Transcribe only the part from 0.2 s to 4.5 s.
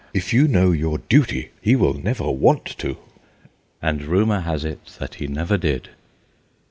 you know your duty, he will never want to." And rumour